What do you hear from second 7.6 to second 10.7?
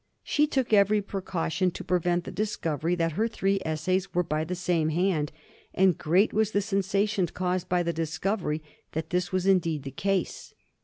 by the discovery that this was indeed the case.